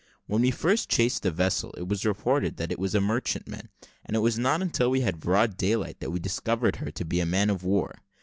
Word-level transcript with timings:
When 0.25 0.41
we 0.41 0.49
first 0.49 0.89
chased 0.89 1.21
the 1.21 1.29
vessel, 1.29 1.75
it 1.77 1.87
was 1.87 2.07
reported 2.07 2.57
that 2.57 2.71
it 2.71 2.79
was 2.79 2.95
a 2.95 2.99
merchantman; 2.99 3.69
and 4.03 4.17
it 4.17 4.21
was 4.21 4.39
not 4.39 4.63
until 4.63 4.89
we 4.89 5.01
had 5.01 5.19
broad 5.19 5.57
daylight 5.57 5.99
that 5.99 6.09
we 6.09 6.19
discovered 6.19 6.77
her 6.77 6.89
to 6.89 7.05
be 7.05 7.19
a 7.19 7.25
man 7.27 7.51
of 7.51 7.63
war. 7.63 7.93